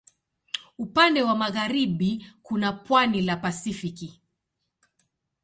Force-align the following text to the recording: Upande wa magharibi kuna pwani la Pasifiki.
Upande 0.77 1.23
wa 1.23 1.35
magharibi 1.35 2.25
kuna 2.41 2.71
pwani 2.73 3.21
la 3.21 3.37
Pasifiki. 3.37 4.21